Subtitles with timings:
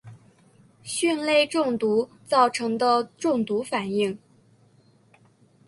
[0.83, 4.17] 蕈类中毒造成的中毒反应。